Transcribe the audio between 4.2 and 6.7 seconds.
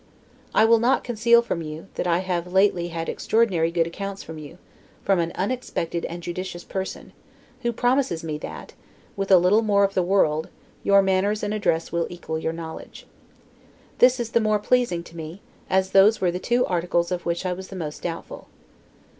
of you, from an unexpected and judicious